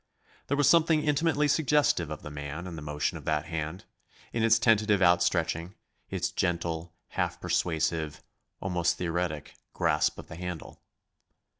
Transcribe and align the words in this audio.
There 0.47 0.57
was 0.57 0.67
something 0.67 1.03
intimately 1.03 1.47
suggestive 1.47 2.09
of 2.09 2.23
the 2.23 2.31
man 2.31 2.65
in 2.65 2.75
the 2.75 2.81
motion 2.81 3.19
of 3.19 3.25
that 3.25 3.45
hand, 3.45 3.85
in 4.33 4.41
its 4.41 4.57
tentative 4.57 4.99
outstretching, 4.99 5.75
its 6.09 6.31
gentle, 6.31 6.95
half 7.09 7.39
persuasive 7.39 8.23
almost 8.59 8.97
theoretic 8.97 9.53
grasp 9.73 10.17
of 10.17 10.25
the 10.27 10.37
handle. 10.37 10.81